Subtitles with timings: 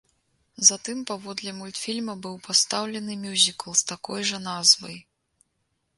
[0.67, 4.97] Затым паводле мультфільма быў пастаўлены мюзікл з такой жа назвай.